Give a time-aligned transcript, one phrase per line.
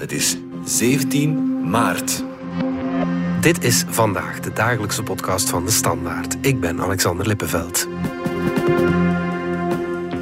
[0.00, 2.24] Het is 17 maart.
[3.40, 6.36] Dit is vandaag de dagelijkse podcast van de Standaard.
[6.40, 7.88] Ik ben Alexander Lippenveld.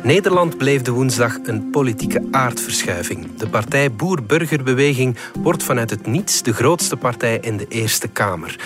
[0.02, 3.36] Nederland beleefde woensdag een politieke aardverschuiving.
[3.36, 8.60] De partij Boer-Burgerbeweging wordt vanuit het niets de grootste partij in de Eerste Kamer.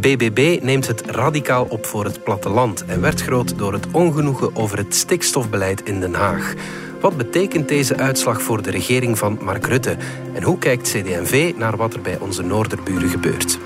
[0.00, 4.78] BBB neemt het radicaal op voor het platteland en werd groot door het ongenoegen over
[4.78, 6.54] het stikstofbeleid in Den Haag.
[7.00, 9.96] Wat betekent deze uitslag voor de regering van Mark Rutte?
[10.34, 13.58] En hoe kijkt CD&V naar wat er bij onze noorderburen gebeurt?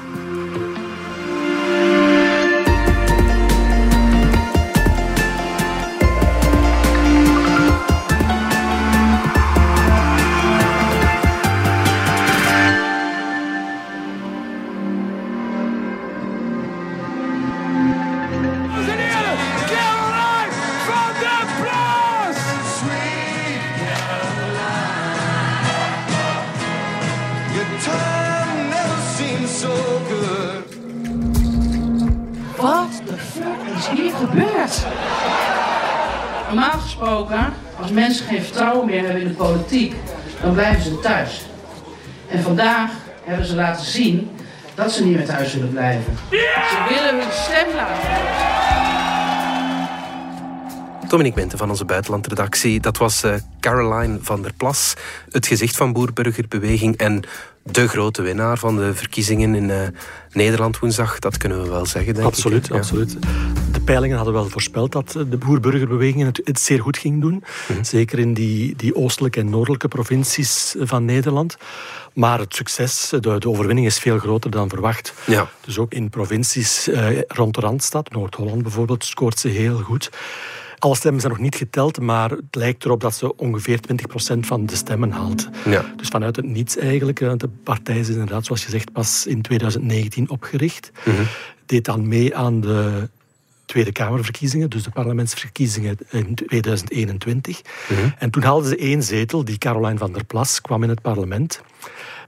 [39.72, 40.00] Politiek,
[40.42, 41.46] dan blijven ze thuis.
[42.28, 42.90] En vandaag
[43.24, 44.30] hebben ze laten zien
[44.74, 46.16] dat ze niet meer thuis willen blijven.
[46.30, 48.10] Ze willen hun stem laten
[51.08, 52.80] Dominique Mente van onze buitenlandredactie.
[52.80, 54.94] Dat was uh, Caroline van der Plas,
[55.30, 57.22] het gezicht van Boerburgerbeweging en
[57.62, 59.76] de grote winnaar van de verkiezingen in uh,
[60.30, 61.18] Nederland woensdag.
[61.18, 62.72] Dat kunnen we wel zeggen, denk absoluut, ik.
[62.72, 67.44] Absoluut, De peilingen hadden wel voorspeld dat de Boerburgerbeweging het, het zeer goed ging doen.
[67.68, 67.84] Mhm.
[67.84, 71.56] Zeker in die, die oostelijke en noordelijke provincies van Nederland.
[72.14, 75.14] Maar het succes, de, de, overwinning is veel groter dan verwacht.
[75.26, 75.48] Ja.
[75.60, 80.10] Dus ook in provincies uh, rond de Randstad, Noord-Holland bijvoorbeeld, scoort ze heel goed.
[80.78, 83.78] Alle stemmen zijn nog niet geteld, maar het lijkt erop dat ze ongeveer
[84.36, 85.48] 20% van de stemmen haalt.
[85.64, 85.84] Ja.
[85.96, 87.18] Dus vanuit het niets eigenlijk.
[87.18, 90.90] De partij is inderdaad, zoals je zegt, pas in 2019 opgericht.
[91.04, 91.14] Mm
[91.66, 93.08] Deed dan mee aan de
[93.72, 97.62] Tweede Kamerverkiezingen, dus de parlementsverkiezingen in 2021.
[97.88, 98.00] Mhm.
[98.18, 101.60] En toen haalden ze één zetel, die Caroline van der Plas kwam in het parlement.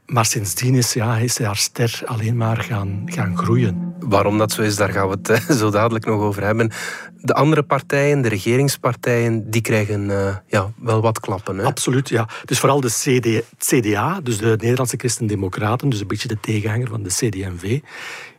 [0.06, 3.94] Maar sindsdien is, ja, is haar ster alleen maar gaan, gaan groeien.
[3.98, 6.72] Waarom dat zo is, daar gaan we het eh, zo dadelijk nog over hebben.
[7.20, 11.58] De andere partijen, de regeringspartijen, die krijgen uh, ja, wel wat klappen.
[11.58, 11.64] Hè?
[11.64, 12.28] Absoluut, ja.
[12.44, 17.02] Dus vooral de CD, CDA, dus de Nederlandse Christen-Democraten, dus een beetje de tegenhanger van
[17.02, 17.80] de CD&V,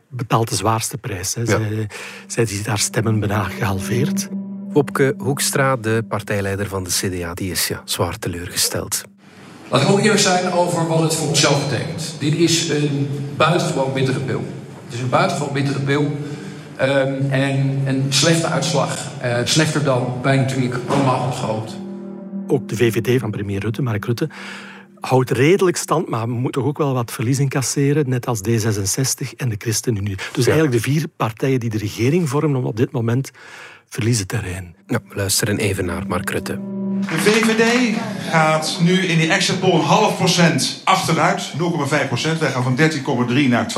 [0.08, 1.34] betaalt de zwaarste prijs.
[1.34, 1.40] Hè.
[1.40, 1.46] Ja.
[1.46, 1.88] Zij,
[2.26, 4.28] zij ziet haar stemmen bijna gehalveerd.
[4.68, 9.02] Wopke Hoekstra, de partijleider van de CDA, die is ja, zwaar teleurgesteld.
[9.68, 12.14] Laat ik ook eerlijk zijn over wat het voor onszelf betekent.
[12.18, 14.44] Dit is een buitengewoon bittere pil.
[14.84, 16.16] Het is een buitengewoon bittere pil.
[16.82, 18.98] Um, en een slechte uitslag.
[19.24, 21.76] Uh, slechter dan wij natuurlijk allemaal opgehoopt.
[22.46, 24.28] Ook de VVD van premier Rutte, Mark Rutte,
[25.00, 29.48] houdt redelijk stand, maar moet toch ook wel wat verlies incasseren, net als D66 en
[29.48, 30.16] de ChristenUnie.
[30.32, 33.30] Dus eigenlijk de vier partijen die de regering vormen op dit moment
[33.88, 34.74] verliezen terrein.
[34.86, 36.60] Ja, we luisteren even naar Mark Rutte.
[37.00, 37.96] De VVD
[38.30, 41.52] gaat nu in die exit poll een half procent achteruit,
[42.02, 42.38] 0,5 procent.
[42.38, 42.78] Wij gaan van
[43.28, 43.72] 13,3 naar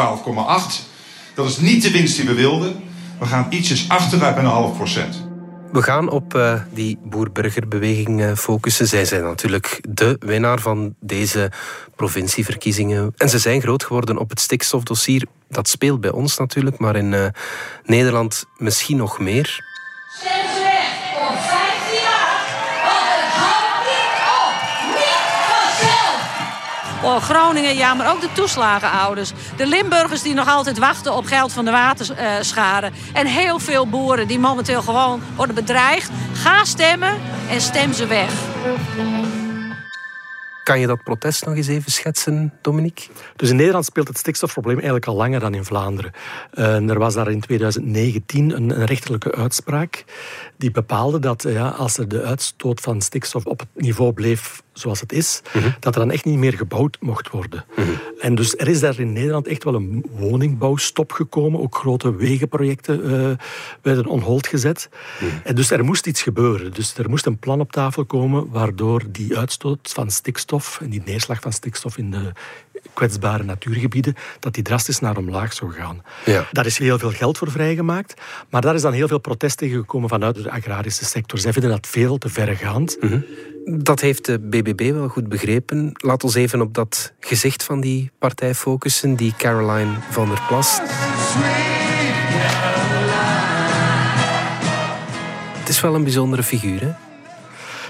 [0.71, 0.87] 12,8.
[1.35, 2.77] Dat is niet de winst die we wilden.
[3.19, 5.28] We gaan ietsjes achteruit met een half procent.
[5.73, 8.87] We gaan op uh, die boer-burgerbeweging uh, focussen.
[8.87, 11.51] Zij zijn natuurlijk de winnaar van deze
[11.97, 13.15] provincieverkiezingen.
[13.17, 15.27] En ze zijn groot geworden op het stikstofdossier.
[15.49, 17.27] Dat speelt bij ons natuurlijk, maar in uh,
[17.85, 19.65] Nederland misschien nog meer.
[27.03, 29.33] Oh, Groningen, ja, maar ook de toeslagenouders.
[29.57, 32.91] De Limburgers die nog altijd wachten op geld van de waterschade.
[33.13, 36.11] En heel veel boeren die momenteel gewoon worden bedreigd.
[36.33, 37.21] Ga stemmen
[37.51, 38.33] en stem ze weg.
[40.65, 43.09] Kan je dat protest nog eens even schetsen, Dominique?
[43.37, 46.13] Dus in Nederland speelt het stikstofprobleem eigenlijk al langer dan in Vlaanderen.
[46.55, 50.05] Uh, er was daar in 2019 een, een rechterlijke uitspraak
[50.57, 55.01] die bepaalde dat ja, als er de uitstoot van stikstof op het niveau bleef zoals
[55.01, 55.71] het is, mhm.
[55.81, 57.65] dat er dan echt niet meer gebouwd mocht worden.
[57.77, 57.89] Mhm.
[58.21, 61.61] En dus er is daar in Nederland echt wel een woningbouwstop gekomen.
[61.61, 63.31] Ook grote wegenprojecten uh,
[63.83, 64.89] werden on hold gezet.
[65.21, 65.31] Mhm.
[65.45, 66.73] En dus er moest iets gebeuren.
[66.73, 71.03] Dus er moest een plan op tafel komen waardoor die uitstoot van stikstof en die
[71.05, 72.33] neerslag van stikstof in de
[72.95, 76.03] kwetsbare natuurgebieden, dat die drastisch naar omlaag zou gaan.
[76.25, 76.47] Ja.
[76.53, 78.15] Daar is heel veel geld voor vrijgemaakt,
[78.51, 81.39] maar daar is dan heel veel protest tegen gekomen vanuit de agrarische sector.
[81.39, 82.97] Zij vinden dat veel te verregaand.
[83.01, 83.25] Mm
[83.71, 85.91] Dat heeft de BBB wel goed begrepen.
[85.93, 90.79] Laat ons even op dat gezicht van die partij focussen, die Caroline van der Plas.
[95.59, 96.93] Het is wel een bijzondere figuur, hè?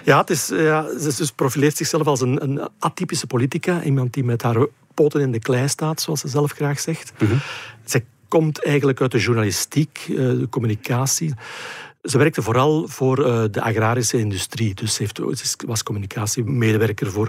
[0.05, 3.83] Ja, het is, ja, ze dus profileert zichzelf als een, een atypische politica.
[3.83, 7.13] Iemand die met haar poten in de klei staat, zoals ze zelf graag zegt.
[7.19, 7.41] Mm
[7.85, 11.35] Zij komt eigenlijk uit de journalistiek, eh, de communicatie.
[12.03, 14.75] Ze werkte vooral voor uh, de agrarische industrie.
[14.75, 15.21] Dus ze, heeft,
[15.67, 17.29] was communicatiemedewerker voor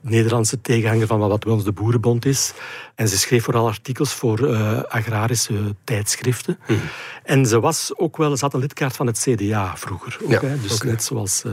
[0.00, 2.52] de Nederlandse tegenhanger van wat bij ons de Boerenbond is.
[2.94, 6.58] En ze schreef vooral artikels voor uh, agrarische tijdschriften.
[6.66, 6.80] Hmm.
[7.22, 10.18] En ze was ook wel, ze had een lidkaart van het CDA vroeger.
[10.22, 10.60] Ook, ja, hè?
[10.60, 10.90] Dus okay.
[10.90, 11.52] net zoals uh,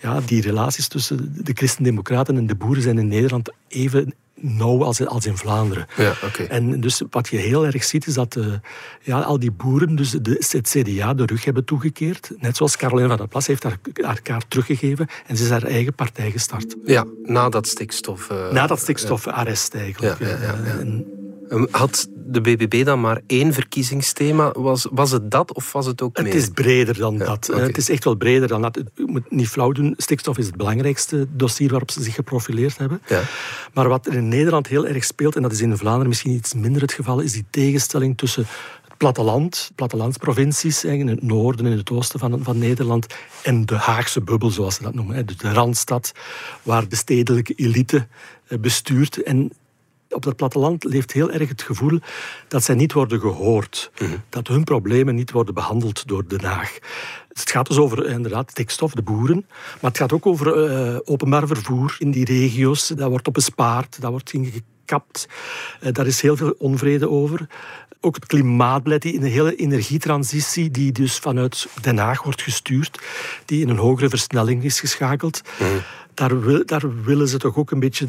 [0.00, 5.06] ja, die relaties tussen de christendemocraten en de boeren zijn in Nederland even nauw als,
[5.06, 5.86] als in Vlaanderen.
[5.96, 6.46] Ja, okay.
[6.46, 8.46] En dus wat je heel erg ziet is dat uh,
[9.02, 12.30] ja, al die boeren dus de, het CDA de rug hebben toegekeerd.
[12.38, 15.62] Net zoals Caroline van der Plas heeft haar, haar kaart teruggegeven en ze is haar
[15.62, 16.76] eigen partij gestart.
[16.84, 18.28] Ja, na dat stikstof...
[18.32, 20.18] Uh, na dat stikstofarrest eigenlijk.
[20.18, 21.18] Ja, ja, ja, en, Ehm,
[21.70, 24.52] had de BBB dan maar één verkiezingsthema?
[24.52, 26.26] Was, was het dat of was het ook meer?
[26.26, 27.50] Het is breder dan dat.
[27.50, 27.66] Okay.
[27.66, 28.82] Het is echt wel breder dan dat.
[28.94, 29.94] Je moet niet flauw doen.
[29.96, 33.02] Stikstof is het belangrijkste dossier waarop ze zich geprofileerd hebben.
[33.06, 33.22] Ja.
[33.72, 36.54] Maar wat er in Nederland heel erg speelt, en dat is in Vlaanderen misschien iets
[36.54, 38.46] minder het geval, is die tegenstelling tussen
[38.82, 43.06] het platteland, plattelandsprovincies, in het noorden en het oosten van, van Nederland,
[43.42, 45.26] en de Haagse bubbel, zoals ze dat noemen.
[45.26, 46.12] Dus de Randstad,
[46.62, 48.06] waar de stedelijke elite
[48.46, 49.22] eh, bestuurt.
[49.22, 49.52] En
[50.10, 51.98] op dat platteland leeft heel erg het gevoel
[52.48, 53.90] dat zij niet worden gehoord.
[53.98, 54.22] Mm -hmm.
[54.28, 56.78] Dat hun problemen niet worden behandeld door Den Haag.
[57.28, 59.46] Het gaat dus over inderdaad stikstof, de boeren.
[59.80, 62.86] Maar het gaat ook over uh, openbaar vervoer in die regio's.
[62.86, 65.28] Dat wordt op bespaard, dat wordt ingekapt.
[65.80, 67.46] Uh, daar is heel veel onvrede over.
[68.00, 73.00] Ook het klimaatbeleid, die in een hele energietransitie, die dus vanuit Den Haag wordt gestuurd,
[73.44, 75.42] die in een hogere versnelling is geschakeld.
[75.60, 75.80] Mm -hmm.
[76.14, 78.06] daar, wil, daar willen ze toch ook een beetje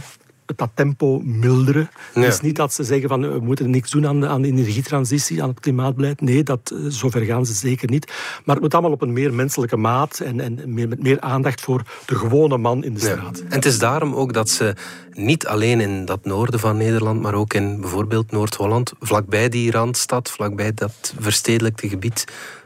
[0.57, 1.89] dat tempo milderen.
[2.13, 2.21] Ja.
[2.21, 4.47] Het is niet dat ze zeggen van we moeten niks doen aan de, aan de
[4.47, 6.21] energietransitie, aan het klimaatbeleid.
[6.21, 8.05] Nee, dat, zover gaan ze zeker niet.
[8.45, 11.61] Maar het moet allemaal op een meer menselijke maat en, en meer, met meer aandacht
[11.61, 13.37] voor de gewone man in de straat.
[13.37, 13.43] Ja.
[13.43, 14.75] En het is daarom ook dat ze
[15.13, 20.31] niet alleen in dat noorden van Nederland, maar ook in bijvoorbeeld Noord-Holland, vlakbij die randstad,
[20.31, 22.25] vlakbij dat verstedelijkte gebied,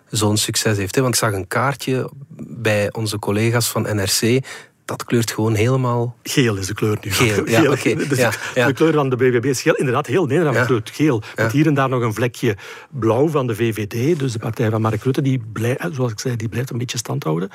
[0.09, 0.95] zo'n succes heeft.
[0.95, 2.09] Want ik zag een kaartje
[2.47, 4.45] bij onze collega's van NRC
[4.85, 6.15] dat kleurt gewoon helemaal...
[6.24, 7.12] Geel is de kleur nu.
[7.12, 7.95] Geel, ja, okay.
[8.09, 8.68] dus ja, ja.
[8.68, 9.75] De kleur van de BBB is geel.
[9.75, 10.65] Inderdaad, heel Nederland ja.
[10.65, 11.21] kleurt geel.
[11.35, 12.57] Met hier en daar nog een vlekje
[12.89, 14.19] blauw van de VVD.
[14.19, 16.97] Dus de partij van Mark Rutte, die blijft, zoals ik zei, die blijft een beetje
[16.97, 17.50] stand houden.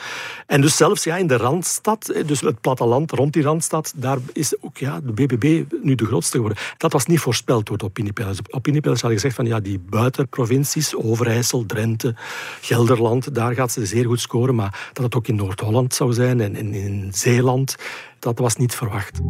[0.47, 4.55] En dus zelfs ja, in de Randstad, dus het platteland rond die Randstad, daar is
[4.61, 6.59] ook ja, de BBB nu de grootste geworden.
[6.77, 8.39] Dat was niet voorspeld door de opiniepeilers.
[8.39, 12.15] De opiniepeilers hadden gezegd van ja, die buitenprovincies, Overijssel, Drenthe,
[12.61, 14.55] Gelderland, daar gaat ze zeer goed scoren.
[14.55, 17.77] Maar dat het ook in Noord-Holland zou zijn en in Zeeland,
[18.19, 19.21] dat was niet verwacht.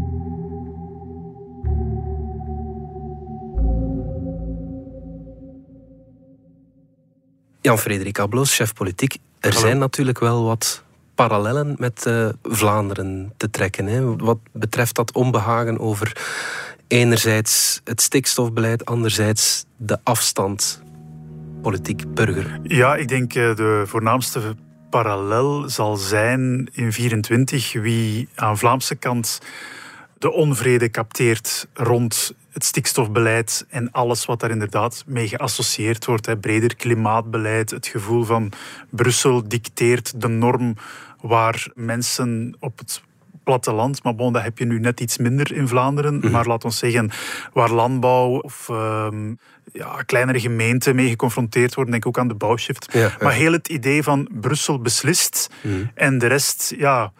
[7.60, 9.16] Jan-Frederik Abloos, chef politiek.
[9.40, 9.66] Er Hallo.
[9.66, 13.86] zijn natuurlijk wel wat parallellen met uh, Vlaanderen te trekken.
[13.86, 14.16] Hè?
[14.16, 16.16] Wat betreft dat onbehagen over
[16.88, 20.82] enerzijds het stikstofbeleid, anderzijds de afstand
[21.62, 22.60] politiek-burger.
[22.62, 24.40] Ja, ik denk uh, de voornaamste
[24.90, 29.40] parallel zal zijn in 24 wie aan Vlaamse kant
[30.18, 36.26] de onvrede capteert rond het stikstofbeleid en alles wat daar inderdaad mee geassocieerd wordt.
[36.26, 36.36] Hè.
[36.36, 38.52] Breder klimaatbeleid, het gevoel van
[38.90, 40.74] Brussel dicteert de norm
[41.20, 43.02] waar mensen op het
[43.48, 46.14] platteland, maar bon, dat heb je nu net iets minder in Vlaanderen.
[46.14, 46.30] Mm -hmm.
[46.30, 47.10] Maar laat ons zeggen,
[47.52, 49.38] waar landbouw of um,
[49.72, 52.88] ja, kleinere gemeenten mee geconfronteerd worden, denk ik ook aan de bouwshift.
[52.92, 53.16] Ja, ja.
[53.20, 55.90] Maar heel het idee van Brussel beslist mm -hmm.
[55.94, 57.12] en de rest, ja,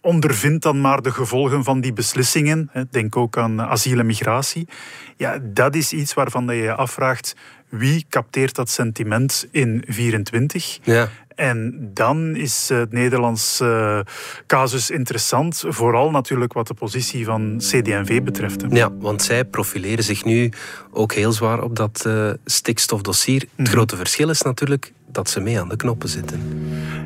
[0.00, 2.70] ondervindt dan maar de gevolgen van die beslissingen.
[2.90, 4.68] Denk ook aan asiel en migratie.
[5.16, 7.34] Ja, dat is iets waarvan je je afvraagt
[7.68, 10.78] wie capteert dat sentiment in 24?
[10.82, 11.08] Ja.
[11.38, 14.00] En dan is het Nederlands uh,
[14.46, 18.64] casus interessant, vooral natuurlijk wat de positie van CD&V betreft.
[18.68, 20.52] Ja, want zij profileren zich nu
[20.90, 23.40] ook heel zwaar op dat uh, stikstofdossier.
[23.40, 23.74] Het mm -hmm.
[23.74, 26.40] grote verschil is natuurlijk dat ze mee aan de knoppen zitten.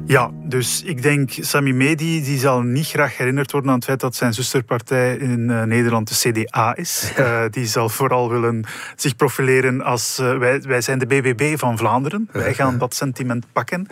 [0.07, 4.01] Ja, dus ik denk Sami Medi die zal niet graag herinnerd worden aan het feit
[4.01, 7.13] dat zijn zusterpartij in uh, Nederland de CDA is.
[7.19, 8.65] Uh, die zal vooral willen
[8.97, 12.29] zich profileren als uh, wij, wij zijn de BBB van Vlaanderen.
[12.33, 13.87] Wij gaan dat sentiment pakken.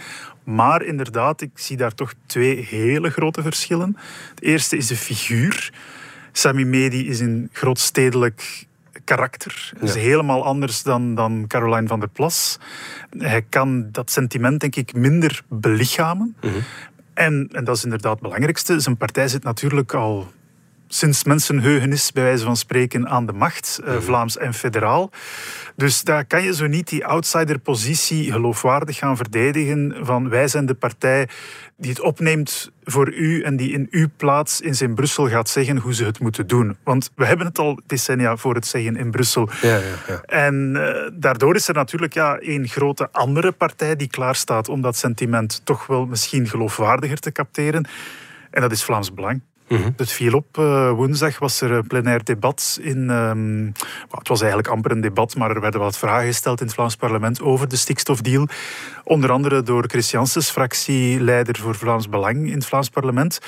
[0.44, 3.96] Maar inderdaad, ik zie daar toch twee hele grote verschillen.
[4.30, 5.72] Het eerste is de figuur.
[6.32, 8.66] Sami Medi is een grootstedelijk
[9.04, 9.72] karakter.
[9.80, 9.86] Ja.
[9.86, 12.58] is helemaal anders dan, dan Caroline van der Plas.
[13.18, 16.36] Hij kan dat sentiment, denk ik, minder belichamen.
[16.40, 16.62] Mm -hmm.
[17.14, 18.80] en, en dat is inderdaad het belangrijkste.
[18.80, 20.32] Zijn partij zit natuurlijk al
[20.92, 25.10] sinds mensenheugenis, bij wijze van spreken, aan de macht, uh, Vlaams en federaal.
[25.76, 30.74] Dus daar kan je zo niet die outsiderpositie geloofwaardig gaan verdedigen van wij zijn de
[30.74, 31.28] partij
[31.76, 35.76] die het opneemt voor u en die in uw plaats in zijn Brussel gaat zeggen
[35.76, 36.76] hoe ze het moeten doen.
[36.84, 39.48] Want we hebben het al decennia voor het zeggen in Brussel.
[39.62, 40.20] Ja, ja, ja.
[40.22, 44.96] En uh, daardoor is er natuurlijk ja, een grote andere partij die klaarstaat om dat
[44.96, 47.88] sentiment toch wel misschien geloofwaardiger te capteren.
[48.50, 49.40] En dat is Vlaams Belang.
[49.70, 49.90] Mhm.
[49.96, 50.58] Het viel op.
[50.58, 53.10] Uh, woensdag was er een plenair debat in.
[53.10, 53.72] Um,
[54.10, 56.96] het was eigenlijk amper een debat, maar er werden wat vragen gesteld in het Vlaams
[56.96, 58.46] parlement over de stikstofdeal.
[59.04, 63.38] Onder andere door Chris Janssens, fractieleider voor Vlaams Belang in het Vlaams parlement.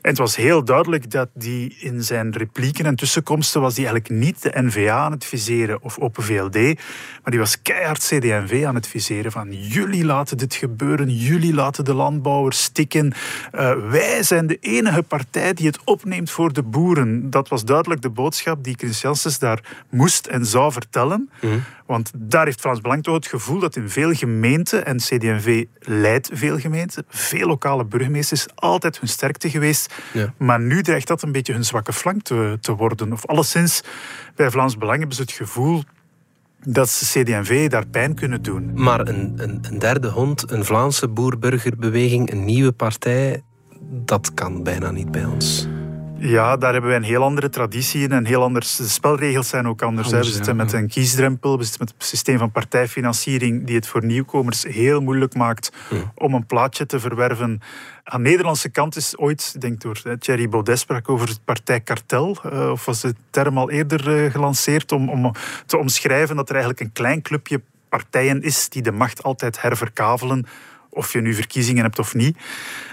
[0.00, 4.20] En het was heel duidelijk dat die in zijn replieken en tussenkomsten was die eigenlijk
[4.20, 8.74] niet de NVA aan het viseren of Open VLD, maar die was keihard CD&V aan
[8.74, 13.12] het viseren van jullie laten dit gebeuren, jullie laten de landbouwers stikken.
[13.54, 17.30] Uh, wij zijn de enige partij die het opneemt voor de boeren.
[17.30, 21.30] Dat was duidelijk de boodschap die Chris Janssens daar moest en zou vertellen.
[21.40, 21.58] Mhm.
[21.86, 26.30] Want daar heeft Frans Belang toch het gevoel dat in veel gemeenten, en CD&V leidt
[26.32, 29.94] veel gemeenten, veel lokale burgemeesters, altijd hun sterkte geweest.
[30.12, 30.34] Ja.
[30.38, 33.12] Maar nu dreigt dat een beetje hun zwakke flank te, te worden.
[33.12, 33.82] Of alleszins,
[34.34, 35.82] bij Vlaams Belang hebben ze het gevoel
[36.64, 38.70] dat ze CD&V daar pijn kunnen doen.
[38.74, 43.42] Maar een, een, een derde hond, een Vlaamse boerburgerbeweging, een nieuwe partij,
[43.92, 45.68] dat kan bijna niet bij ons.
[46.18, 48.76] Ja, daar hebben wij een heel andere traditie in en heel anders.
[48.76, 50.10] De spelregels zijn ook anders.
[50.10, 54.04] we zitten met een kiesdrempel, we zitten met een systeem van partijfinanciering die het voor
[54.04, 55.72] nieuwkomers heel moeilijk maakt
[56.14, 57.60] om een plaatje te verwerven.
[58.04, 62.36] Aan de Nederlandse kant is ooit, ik denk door Thierry Baudet sprak over het partijkartel,
[62.46, 65.32] uh, of was de term al eerder uh, gelanceerd, om, om
[65.66, 70.46] te omschrijven dat er eigenlijk een klein clubje partijen is die de macht altijd herverkavelen,
[70.92, 72.36] of je nu verkiezingen hebt of niet.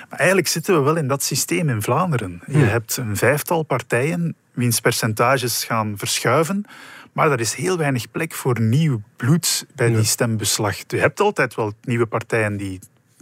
[0.10, 2.42] Maar eigenlijk zitten we wel in dat systeem in Vlaanderen.
[2.48, 6.66] Je hebt een vijftal partijen wiens percentages gaan verschuiven.
[7.14, 10.78] Maar er is heel weinig plek voor nieuw bloed bij die stembeslag.
[10.88, 12.80] Je hebt altijd wel nieuwe partijen die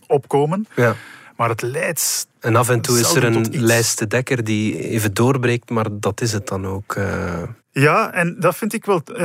[0.07, 0.67] opkomen.
[0.75, 0.95] Ja.
[1.35, 2.27] Maar het leidt.
[2.39, 6.47] En af en toe is er een lijstendekker die even doorbreekt, maar dat is het
[6.47, 6.95] dan ook.
[6.95, 7.43] Uh...
[7.79, 9.17] Ja, en dat vind ik wel uh,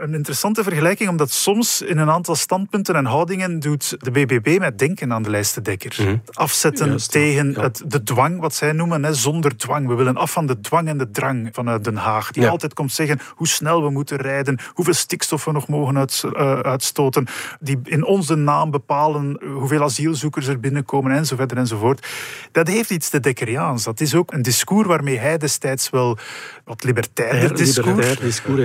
[0.00, 4.78] een interessante vergelijking, omdat soms in een aantal standpunten en houdingen doet de BBB met
[4.78, 5.96] denken aan de lijstendekker.
[6.00, 9.86] Mm Afzetten tegen het, de dwang, wat zij noemen, hè, zonder dwang.
[9.86, 12.92] We willen af van de dwang en de drang vanuit Den Haag, die altijd komt
[12.92, 17.26] zeggen hoe snel we moeten rijden, hoeveel stikstof we nog mogen uit, uh, uitstoten,
[17.60, 22.06] die in onze naam bepalen hoeveel asielzoekers er binnenkomen enzovoort enzovoort.
[22.52, 23.84] Dat heeft iets te dekkeriaans.
[23.84, 26.18] Dat is ook een discours waarmee hij destijds wel
[26.64, 27.99] wat libertairder discours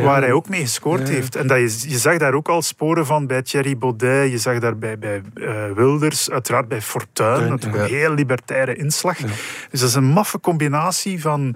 [0.04, 1.36] waar hij ook mee gescoord heeft.
[1.36, 4.60] En dat je, je zag daar ook al sporen van bij Thierry Baudet, je zag
[4.60, 9.18] daar bij, bij uh, Wilders, uiteraard bij Fortuyn, dat een heel libertaire inslag.
[9.18, 11.56] Dus dat is een maffe combinatie van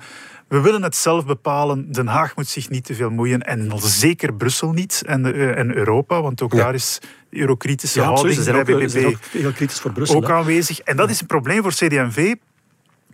[0.50, 1.92] we willen het zelf bepalen.
[1.92, 3.42] Den Haag moet zich niet te veel moeien.
[3.42, 5.02] En zeker Brussel niet.
[5.06, 9.06] En, uh, en Europa, want ook daar is de eurokritische ja, houding bij ook, BBB
[9.06, 10.80] ook, heel kritisch voor Brussel, ook aanwezig.
[10.80, 12.36] En dat is een probleem voor CD&V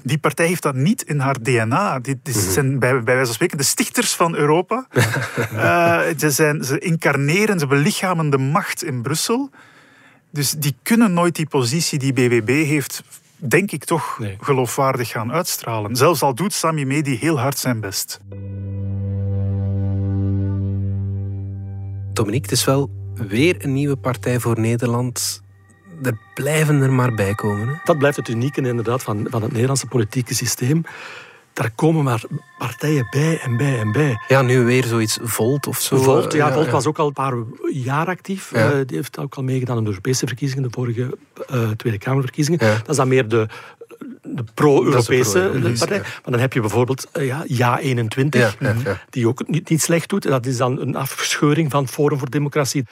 [0.05, 1.99] die partij heeft dat niet in haar DNA.
[1.99, 2.51] Die mhm.
[2.51, 4.87] zijn bij, bij wijze van spreken de stichters van Europa.
[4.93, 9.49] uh, ze, zijn, ze incarneren, ze belichamen de macht in Brussel.
[10.31, 13.03] Dus die kunnen nooit die positie die BBB heeft,
[13.35, 15.95] denk ik toch, geloofwaardig gaan uitstralen.
[15.95, 18.19] Zelfs al doet Sami Medi heel hard zijn best.
[22.13, 25.43] Dominique, het is wel weer een nieuwe partij voor Nederland
[26.03, 27.67] er blijven er maar bij komen.
[27.67, 27.73] Hè?
[27.83, 30.83] Dat blijft het unieke inderdaad van, van het Nederlandse politieke systeem.
[31.53, 32.23] Daar komen maar
[32.57, 34.21] partijen bij en bij en bij.
[34.27, 35.97] Ja, nu weer zoiets Volt of zo.
[35.97, 37.33] Volt, ja, Volt was ook al een paar
[37.71, 38.51] jaar actief.
[38.55, 41.17] Uh, die heeft ook al meegedaan aan de Europese verkiezingen, de vorige
[41.53, 42.59] uh, Tweede Kamerverkiezingen.
[42.59, 43.47] Dat is dan meer de,
[44.35, 45.99] de pro-Europese partij.
[45.99, 48.57] Maar dan heb je bijvoorbeeld uh, ja, Ja 21,
[49.09, 50.23] die ook niet, niet slecht doet.
[50.23, 52.85] Dat is dan een afscheuring van Forum voor Democratie.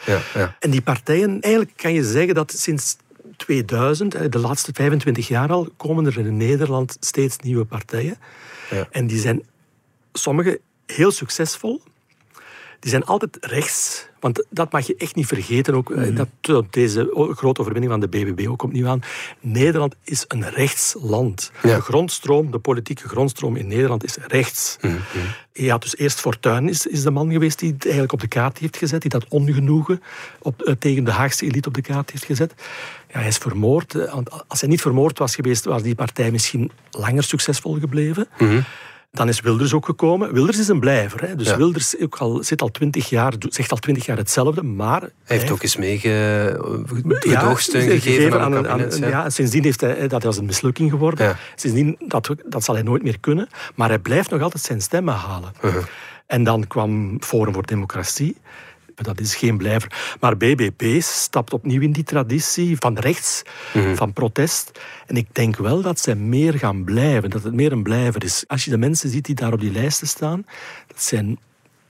[0.59, 2.97] En die partijen, eigenlijk kan je zeggen dat sinds
[3.37, 8.17] 2000, de laatste 25 jaar al, komen er in Nederland steeds nieuwe partijen.
[8.91, 9.43] En die zijn
[10.13, 11.81] sommige heel succesvol.
[12.83, 14.07] Die zijn altijd rechts.
[14.19, 15.75] Want dat mag je echt niet vergeten.
[15.75, 16.15] Ook, mm.
[16.41, 19.01] dat, deze grote overwinning van de BBB ook opnieuw aan.
[19.39, 21.51] Nederland is een rechtsland.
[21.61, 24.77] De grondstroom, de politieke grondstroom in Nederland is rechts.
[24.81, 24.99] Mm.
[25.53, 28.57] Ja, dus eerst Fortuyn is, is de man geweest die het eigenlijk op de kaart
[28.57, 29.01] heeft gezet.
[29.01, 30.01] Die dat ongenoegen
[30.41, 32.53] op, eh, tegen de Haagse elite op de kaart heeft gezet.
[33.13, 33.95] Ja, hij is vermoord.
[33.95, 38.27] Eh, als hij niet vermoord was geweest, was die partij misschien langer succesvol gebleven.
[38.37, 38.63] Mm
[39.13, 40.33] Dan is Wilders ook gekomen.
[40.33, 41.21] Wilders is een blijver.
[41.27, 41.35] Hè.
[41.35, 41.57] Dus Ja.
[41.57, 45.01] Wilders ook al, zit al twintig jaar, zegt al twintig jaar hetzelfde, maar...
[45.01, 46.09] Hij heeft ook eens meege
[47.21, 51.37] Ja, gegeven aan een ja, sindsdien heeft hij, dat was een mislukking geworden.
[51.55, 53.47] Sindsdien, dat, dat zal hij nooit meer kunnen.
[53.75, 55.51] Maar hij blijft nog altijd zijn stemmen halen.
[55.63, 55.83] Uh-huh.
[56.27, 58.37] En dan kwam Forum voor Democratie.
[58.95, 60.15] Dat is geen blijver.
[60.19, 63.41] Maar BBP stapt opnieuw in die traditie van rechts,
[63.73, 63.95] Mhm.
[63.95, 64.71] van protest.
[65.07, 68.43] En ik denk wel dat zij meer gaan blijven, dat het meer een blijver is.
[68.47, 70.45] Als je de mensen ziet die daar op die lijsten staan,
[70.87, 71.39] dat zijn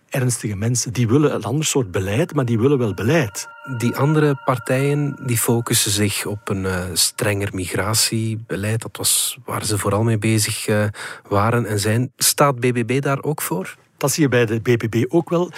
[0.10, 0.94] ernstige mensen.
[0.94, 3.48] Die willen een ander soort beleid, maar die willen wel beleid.
[3.78, 8.82] Die andere partijen die focussen zich op een eh, strenger migratiebeleid.
[8.82, 10.86] Dat was waar ze vooral mee bezig eh,
[11.28, 12.12] waren en zijn.
[12.18, 13.76] Staat BBB daar ook voor?
[13.98, 15.52] Dat zie je bij de BBB ook wel.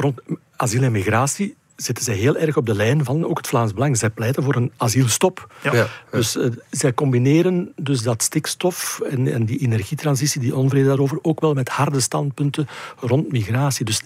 [0.00, 0.20] Rond
[0.56, 3.96] asiel en migratie zitten zij heel erg op de lijn van ook het Vlaams Belang.
[3.96, 5.54] Zij pleiten voor een asielstop.
[5.62, 5.74] Ja.
[5.74, 5.86] Ja.
[6.10, 11.40] Dus eh, zij combineren dus dat stikstof en, en die energietransitie, die onvrede daarover, ook
[11.40, 12.68] wel met harde standpunten
[13.00, 13.84] rond migratie.
[13.84, 14.02] Dus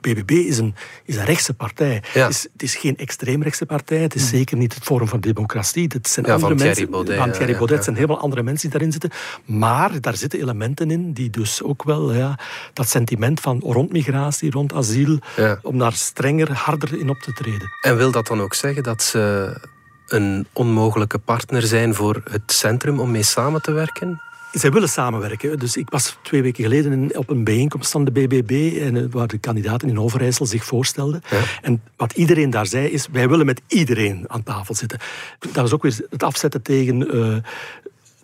[0.00, 0.74] BBB is een,
[1.04, 2.02] is een rechtse partij.
[2.14, 2.22] Ja.
[2.22, 3.98] Het, is, het is geen extreemrechtse partij.
[3.98, 5.84] Het is zeker niet het Forum voor Democratie.
[5.88, 6.90] Het zijn Ja, van andere Thierry mensen.
[6.90, 7.76] Baudet, van Thierry Baudet.
[7.76, 7.82] ja.
[7.82, 9.10] Zijn helemaal andere mensen die daarin zitten.
[9.44, 12.38] Maar daar zitten elementen in die dus ook wel ja,
[12.72, 15.18] dat sentiment van rond migratie, rond asiel,
[15.62, 17.68] om daar strenger, harder in op te treden.
[17.80, 19.54] En wil dat dan ook zeggen dat ze
[20.06, 24.20] een onmogelijke partner zijn voor het centrum om mee samen te werken?
[24.58, 25.58] Zij willen samenwerken.
[25.58, 29.26] Dus ik was twee weken geleden op een bijeenkomst van de BBB, en, eh, waar
[29.26, 31.22] de kandidaten in Overijssel zich voorstelden.
[31.30, 31.40] Ja.
[31.62, 34.98] En wat iedereen daar zei is, wij willen met iedereen aan tafel zitten.
[35.52, 37.36] Dat is ook weer het afzetten tegen eh,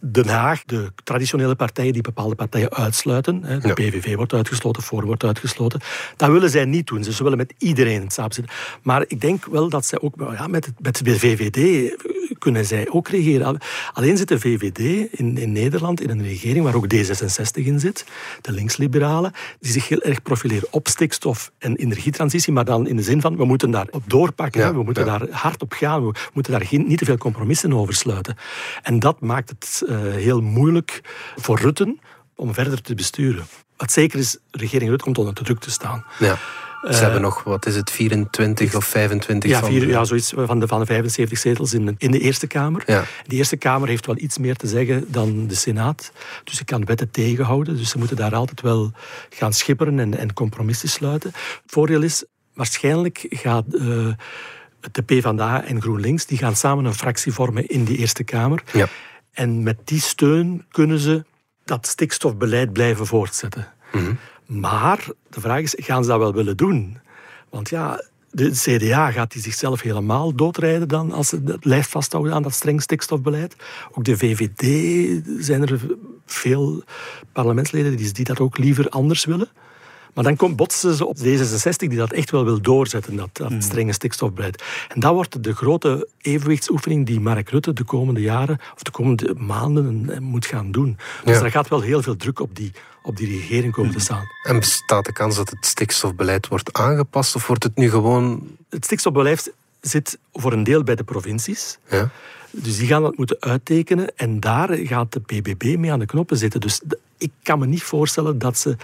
[0.04, 3.40] Den Haag, de traditionele partijen die bepaalde partijen uitsluiten.
[3.40, 3.74] De Ja.
[3.74, 5.80] PVV wordt uitgesloten, Forum wordt uitgesloten.
[6.16, 7.04] Dat willen zij niet doen.
[7.04, 8.54] Ze willen met iedereen samen zitten.
[8.82, 11.90] Maar ik denk wel dat zij ook ja, met, het, met de VVD
[12.38, 13.58] kunnen zij ook regeren.
[13.92, 14.78] Alleen zit de VVD
[15.10, 18.04] in, in Nederland in een regering waar ook D66 in zit,
[18.40, 23.02] de linksliberalen, die zich heel erg profileren op stikstof en energietransitie, maar dan in de
[23.02, 25.18] zin van we moeten daar op doorpakken, Ja, we moeten ja.
[25.18, 28.36] daar hard op gaan, we moeten daar geen, niet te veel compromissen over sluiten.
[28.82, 31.00] En dat maakt het eh, heel moeilijk
[31.36, 32.00] voor Rutten
[32.36, 33.46] om verder te besturen.
[33.76, 36.04] Wat zeker is, de regering Rutte komt onder druk te staan.
[36.18, 36.38] Ja.
[36.90, 39.68] Ze hebben nog, wat is het, 24 of 25 Ja, van...
[39.68, 42.82] vier, ja zoiets van de, van de 75 zetels in de, in de Eerste Kamer.
[42.86, 43.04] Ja.
[43.26, 46.12] De Eerste Kamer heeft wel iets meer te zeggen dan de Senaat.
[46.44, 47.76] Dus ze kan wetten tegenhouden.
[47.76, 48.92] Dus ze moeten daar altijd wel
[49.30, 51.30] gaan schipperen en, en compromissen sluiten.
[51.32, 52.24] Het voordeel is,
[52.54, 54.08] waarschijnlijk gaat eh,
[54.92, 58.62] de PvdA en GroenLinks die gaan samen een fractie vormen in die Eerste Kamer.
[58.72, 58.88] Ja.
[59.32, 61.24] En met die steun kunnen ze
[61.64, 63.72] dat stikstofbeleid blijven voortzetten.
[64.60, 66.98] Maar de vraag is, gaan ze dat wel willen doen?
[67.50, 72.34] Want ja, de CDA gaat die zichzelf helemaal doodrijden dan als ze het blijft vasthouden
[72.34, 73.56] aan dat streng stikstofbeleid.
[73.92, 74.62] Ook de VVD
[75.38, 75.80] zijn er
[76.26, 76.82] veel
[77.32, 79.48] parlementsleden die dat ook liever anders willen.
[80.12, 83.52] Maar dan komt, botsen ze op D66 die dat echt wel wil doorzetten, dat, dat
[83.58, 84.62] strenge stikstofbeleid.
[84.88, 89.34] En dat wordt de grote evenwichtsoefening die Mark Rutte de komende jaren of de komende
[89.34, 90.98] maanden eh, moet gaan doen.
[91.24, 92.72] Dus daar gaat wel heel veel druk op die,
[93.02, 94.24] op die regering komen te staan.
[94.42, 98.56] En bestaat de kans dat het stikstofbeleid wordt aangepast of wordt het nu gewoon...
[98.68, 101.78] Het stikstofbeleid zit voor een deel bij de provincies.
[101.90, 102.10] Ja?
[102.52, 106.36] Dus die gaan dat moeten uittekenen en daar gaat de PBB mee aan de knoppen
[106.36, 106.60] zitten.
[106.60, 106.80] Dus
[107.22, 108.76] ik kan me niet voorstellen dat ze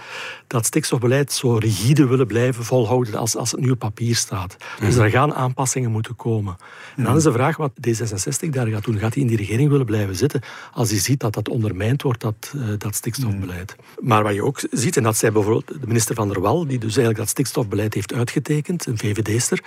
[0.47, 4.55] dat stikstofbeleid zo rigide willen blijven volhouden als, als het nu op papier staat.
[4.79, 6.57] Dus er gaan aanpassingen moeten komen.
[6.95, 8.97] En dan is de vraag wat D66 daar gaat doen.
[8.97, 10.41] Gaat hij in die regering willen blijven zitten
[10.73, 13.75] als hij ziet dat dat ondermijnd wordt, dat, eh, dat stikstofbeleid?
[13.99, 16.79] Maar wat je ook ziet, en dat zei bijvoorbeeld de minister van der Wal, die
[16.79, 19.63] dus eigenlijk dat stikstofbeleid heeft uitgetekend, een VVD'ster,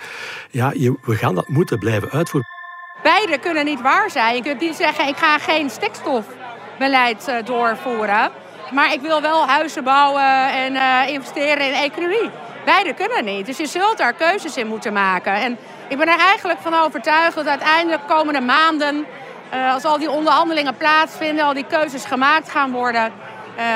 [0.51, 2.62] ja, je, we gaan dat moeten blijven uitvoeren.
[3.03, 4.35] Beide kunnen niet waar zijn.
[4.35, 8.31] Je kunt niet zeggen, ik ga geen stikstofbeleid eh, doorvoeren.
[8.71, 12.29] Maar ik wil wel huizen bouwen en eh, investeren in economie.
[12.65, 13.45] Beide kunnen niet.
[13.45, 15.33] Dus je zult daar keuzes in moeten maken.
[15.33, 19.05] En ik ben er eigenlijk van overtuigd dat uiteindelijk komende maanden...
[19.49, 23.11] eh, als al die onderhandelingen plaatsvinden, al die keuzes gemaakt gaan worden...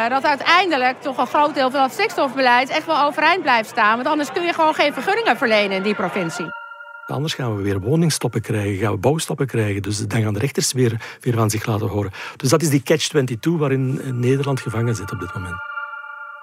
[0.09, 3.95] dat uiteindelijk toch een groot deel van het stikstofbeleid echt wel overeind blijft staan.
[3.95, 6.66] Want anders kun je gewoon geen vergunningen verlenen in die provincie.
[7.07, 9.81] Anders gaan we weer woningstoppen krijgen, gaan we bouwstoppen krijgen.
[9.81, 12.11] Dus dan gaan de rechters weer, weer van zich laten horen.
[12.35, 15.55] Dus dat is die catch-22 waarin eh, Nederland gevangen zit op dit moment.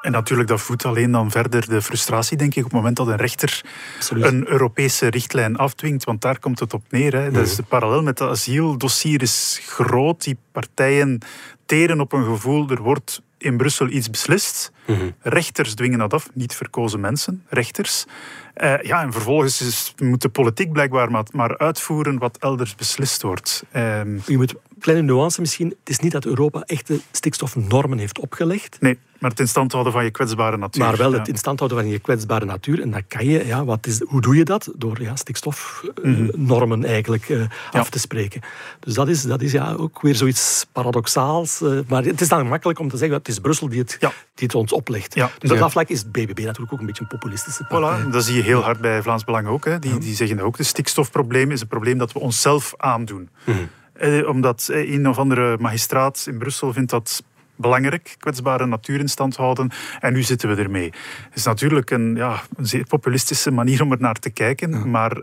[0.02, 3.06] En natuurlijk, dat voedt alleen dan verder de frustratie, denk ik, op het moment dat
[3.06, 3.62] een rechter
[3.96, 4.24] Absoluut.
[4.24, 6.04] een Europese richtlijn afdwingt.
[6.04, 7.12] Want daar komt het op neer.
[7.14, 7.22] Hè.
[7.24, 7.42] Dat Mhm.
[7.42, 10.24] is de parallel met het asieldossier is groot.
[10.24, 11.18] Die partijen
[11.66, 14.72] teren op een gevoel, er wordt in Brussel iets beslist.
[14.86, 15.10] Mhm.
[15.20, 18.04] Rechters dwingen dat af, niet verkozen mensen, rechters.
[18.54, 23.22] Eh, ja, en vervolgens is, moet de politiek blijkbaar maar, maar uitvoeren wat elders beslist
[23.22, 23.64] wordt.
[23.70, 25.68] Ehm, Je moet kleine nuance misschien.
[25.68, 28.76] Het is niet dat Europa echte stikstofnormen heeft opgelegd.
[28.80, 30.84] Nee, maar het in stand houden van je kwetsbare natuur.
[30.84, 32.80] Maar wel het in stand houden van je kwetsbare natuur.
[32.80, 34.70] En dat kan je, ja, wat is, hoe doe je dat?
[34.76, 36.88] Door ja, stikstofnormen mhm.
[36.88, 38.40] eigenlijk uh, af te spreken.
[38.80, 41.60] Dus dat is, dat is ja, ook weer zoiets paradoxaals.
[41.62, 43.96] Uh, maar het is dan makkelijk om te zeggen dat het is Brussel die het,
[44.00, 45.14] die het ons oplegt.
[45.14, 45.30] Ja.
[45.38, 48.04] Dus op dat vlak is het BBB natuurlijk ook een beetje een populistische partij.
[48.04, 49.64] Voilà, dat zie je heel hard bij Vlaams Belang ook.
[49.64, 49.78] Hè.
[49.78, 53.28] Die, die zeggen ook, de stikstofprobleem is een probleem dat we onszelf aandoen.
[53.44, 53.58] Mhm.
[53.92, 57.22] Eh, omdat eh, een of andere magistraat in Brussel vindt dat
[57.56, 59.70] belangrijk, kwetsbare natuur in stand houden.
[60.00, 60.92] En nu zitten we ermee.
[61.24, 64.90] Het is natuurlijk een, ja, een zeer populistische manier om er naar te kijken.
[64.90, 65.22] Maar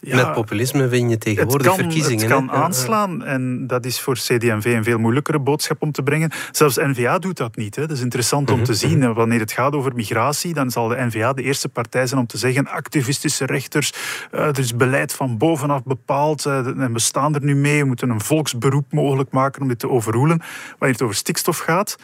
[0.00, 2.24] met populisme win je tegenwoordig het kan, verkiezingen.
[2.24, 6.30] Het kan aanslaan en dat is voor CD&V een veel moeilijkere boodschap om te brengen.
[6.50, 7.76] Zelfs N-VA doet dat niet.
[7.76, 7.86] Hè.
[7.86, 8.98] Dat is interessant om mhm, te zien.
[8.98, 9.12] Mhm.
[9.12, 12.38] Wanneer het gaat over migratie, dan zal de N-VA de eerste partij zijn om te
[12.38, 13.92] zeggen activistische rechters,
[14.34, 17.80] uh, er is beleid van bovenaf bepaald uh, en we staan er nu mee.
[17.80, 20.38] We moeten een volksberoep mogelijk maken om dit te overroelen.
[20.68, 21.96] Wanneer het over stikstof gaat,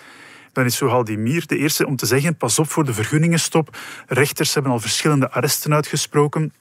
[0.53, 0.81] dan is
[1.17, 3.77] Mier de eerste om te zeggen: pas op voor de vergunningenstop.
[4.07, 6.53] Rechters hebben al verschillende arresten uitgesproken.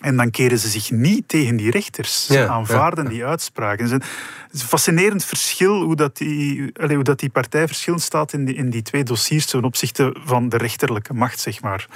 [0.00, 2.26] En dan keren ze zich niet tegen die rechters.
[2.26, 3.90] Ze aanvaarden die uitspraken.
[3.90, 4.04] Het
[4.52, 8.54] is een fascinerend verschil hoe dat die, hoe dat die partij verschillend staat in die,
[8.54, 11.86] in die twee dossiers ten opzichte van de rechterlijke macht, zeg maar.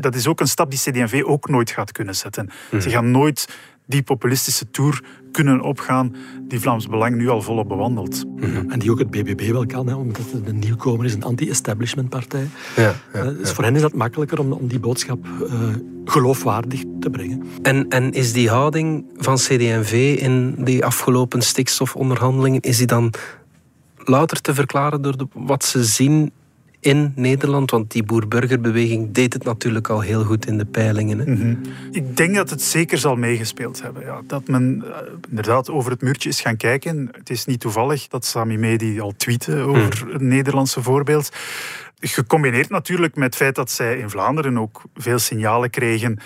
[0.00, 2.50] Dat is ook een stap die CD&V ook nooit gaat kunnen zetten.
[2.70, 2.88] Ze mhm.
[2.88, 3.48] gaan nooit
[3.86, 6.14] die populistische tour kunnen opgaan
[6.48, 8.24] die Vlaams Belang nu al volop bewandelt.
[8.36, 8.70] Mhm.
[8.70, 12.08] En die ook het BBB wel kan, hè, omdat het een nieuwkomer is, een anti-establishment
[12.08, 12.48] partij.
[12.76, 15.50] Ja, ja, eh, dus voor hen is dat makkelijker om, om die boodschap uh,
[16.04, 17.42] geloofwaardig te brengen.
[17.62, 23.12] En, en is die houding van CD&V in die afgelopen stikstofonderhandelingen, is die dan
[23.96, 26.32] louter te verklaren door de, wat ze zien
[26.84, 27.70] in Nederland?
[27.70, 31.18] Want die boer-burgerbeweging deed het natuurlijk al heel goed in de peilingen.
[31.18, 31.24] Hè?
[31.24, 31.54] Mhm.
[31.90, 34.02] Ik denk dat het zeker zal meegespeeld hebben.
[34.02, 34.20] Ja.
[34.26, 34.96] Dat men uh,
[35.28, 37.08] inderdaad over het muurtje is gaan kijken.
[37.12, 40.12] Het is niet toevallig dat Sami Medi al tweette over mm.
[40.12, 41.30] het Nederlandse voorbeeld.
[42.00, 46.18] Gecombineerd natuurlijk met het feit dat zij in Vlaanderen ook veel signalen kregen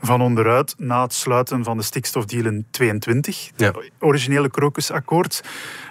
[0.00, 5.42] van onderuit na het sluiten van de stikstofdeal in 22, het originele krokusakkoord,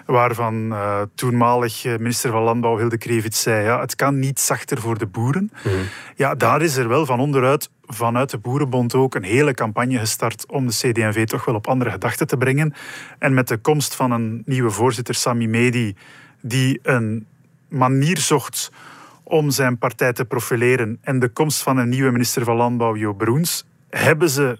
[0.05, 4.81] waarvan uh, toenmalig eh, minister van Landbouw Hilde Krevits zei ja, het kan niet zachter
[4.81, 5.51] voor de boeren.
[5.63, 5.75] Mhm.
[6.15, 10.45] Ja, daar is er wel van onderuit vanuit de Boerenbond ook een hele campagne gestart
[10.47, 12.73] om de CD&V toch wel op andere gedachten te brengen.
[13.19, 15.95] En met de komst van een nieuwe voorzitter, Sami Medi,
[16.41, 17.27] die een
[17.67, 18.71] manier zocht
[19.23, 23.13] om zijn partij te profileren en de komst van een nieuwe minister van Landbouw, Jo
[23.13, 24.59] Broens, hebben ze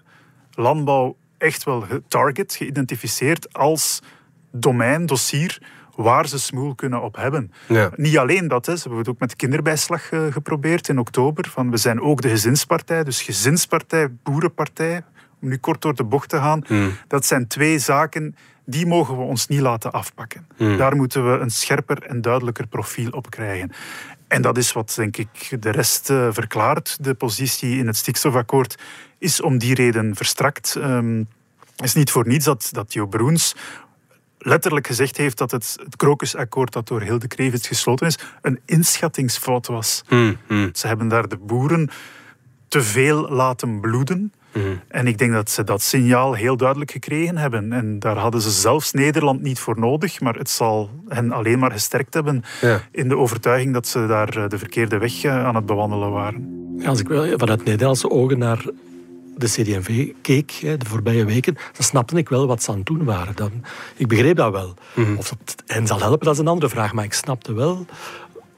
[0.52, 4.02] landbouw echt wel getarget, geïdentificeerd als
[4.56, 5.62] domein, dossier,
[5.96, 7.52] waar ze smoel kunnen op hebben.
[7.68, 7.92] Ja.
[7.96, 8.76] Niet alleen dat, hè.
[8.76, 11.50] ze hebben het ook met kinderbijslag uh, geprobeerd in oktober.
[11.50, 15.04] Van, we zijn ook de gezinspartij, dus gezinspartij, boerenpartij,
[15.42, 16.64] om nu kort door de bocht te gaan.
[16.68, 16.92] Hmm.
[17.08, 20.48] Dat zijn twee zaken die mogen we ons niet laten afpakken.
[20.56, 20.78] Hmm.
[20.78, 23.72] Daar moeten we een scherper en duidelijker profiel op krijgen.
[24.28, 26.98] En dat is wat, denk ik, de rest uh, verklaart.
[27.02, 28.78] De positie in het stikstofakkoord
[29.18, 30.76] is om die reden verstrakt.
[30.76, 31.28] Um,
[31.76, 33.56] het is niet voor niets dat, dat Jo Broens
[34.46, 39.68] letterlijk gezegd heeft dat het, het krokusakkoord dat door Hilde Krevits gesloten is, een inschattingsfout
[39.68, 40.04] was.
[40.08, 40.70] Hmm, hmm.
[40.74, 41.90] Ze hebben daar de boeren
[42.68, 44.34] te veel laten bloeden.
[44.52, 44.82] Hmm.
[44.88, 47.74] En ik denk dat ze dat signaal heel duidelijk gekregen hebben.
[47.74, 51.72] En daar hadden ze zelfs Nederland niet voor nodig, maar het zal hen alleen maar
[51.72, 52.44] gesterkt hebben
[52.92, 56.76] in de overtuiging dat ze daar eh, de verkeerde weg eh, aan het bewandelen waren.
[56.78, 58.66] Ja, als ik vanuit Nederlandse ogen naar
[59.38, 63.04] de CD&V keek de voorbije weken, dan snapte ik wel wat ze aan het doen
[63.04, 63.36] waren.
[63.36, 63.52] Dan,
[63.96, 64.74] ik begreep dat wel.
[64.94, 65.16] Mhm.
[65.18, 66.94] Of dat hen zal helpen, dat is een andere vraag.
[66.94, 67.86] Maar ik snapte wel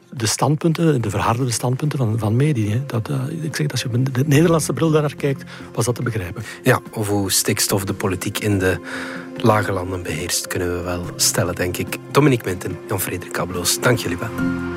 [0.10, 2.82] de standpunten, de verharderde standpunten van, van Medi.
[2.86, 5.96] Dat, uh, ik zeg, als je met de Nederlandse bril daar naar kijkt, was dat
[5.96, 6.44] te begrijpen.
[6.64, 8.80] Ja, of hoe stikstof de politiek in de
[9.38, 11.98] lage landen beheerst, kunnen we wel stellen, denk ik.
[12.12, 14.30] Dominique Minten, Jan-Frederik Abloos, dank jullie wel.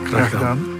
[0.05, 0.80] Graag gedaan.